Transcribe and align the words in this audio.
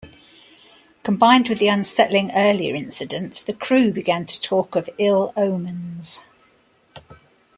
Combined 1.03 1.47
with 1.47 1.59
the 1.59 1.67
unsettling 1.67 2.31
earlier 2.31 2.73
incident, 2.73 3.43
the 3.45 3.53
crew 3.53 3.91
began 3.93 4.25
to 4.25 4.41
talk 4.41 4.75
of 4.75 4.89
ill-omens. 4.97 6.23